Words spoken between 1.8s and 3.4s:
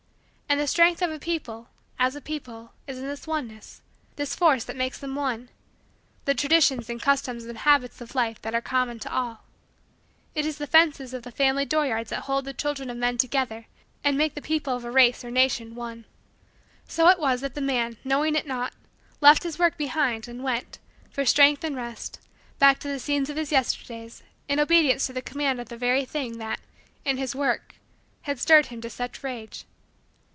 as a people, is in this